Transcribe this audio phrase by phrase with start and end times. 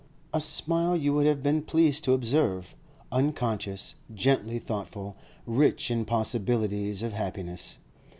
[0.33, 7.13] A smile you would have been pleased to observe—unconscious, gently thoughtful, rich in possibilities of
[7.13, 7.77] happiness.